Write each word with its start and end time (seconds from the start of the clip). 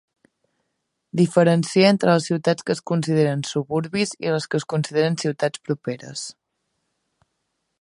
Diferencia 1.19 1.91
entre 1.93 2.15
les 2.15 2.25
ciutats 2.31 2.65
que 2.69 2.75
es 2.77 2.81
consideren 2.91 3.43
suburbis 3.49 4.15
i 4.27 4.33
les 4.37 4.49
que 4.55 4.61
es 4.63 4.67
consideren 4.75 5.19
ciutats 5.25 5.63
properes. 5.69 6.25